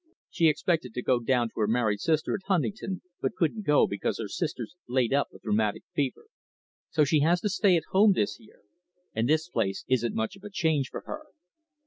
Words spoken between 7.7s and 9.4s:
at home this year. And